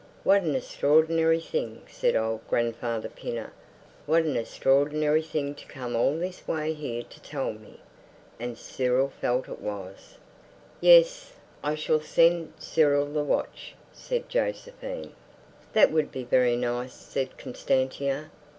[0.23, 3.53] "What an esstrordinary thing!" said old Grandfather Pinner.
[4.07, 7.79] "What an esstrordinary thing to come all this way here to tell me!"
[8.39, 10.17] And Cyril felt it was.
[10.79, 11.33] "Yes,
[11.63, 15.13] I shall send Cyril the watch," said Josephine.
[15.73, 18.31] "That would be very nice," said Constantia.